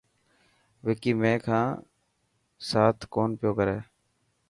وڪي 0.85 1.11
مين 1.19 1.37
کان 1.45 1.65
سات 2.69 2.97
ڪونه 3.13 3.35
پيو 3.39 3.51
ڪري. 3.57 3.77